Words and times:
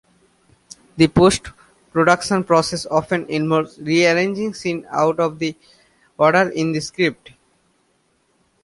This 0.97 1.09
post-production 1.11 2.43
process 2.43 2.87
often 2.87 3.27
involves 3.29 3.77
rearranging 3.77 4.55
scenes 4.55 4.85
out 4.89 5.19
of 5.19 5.37
the 5.37 5.55
order 6.17 6.49
in 6.49 6.71
the 6.71 6.79
script. 6.79 7.33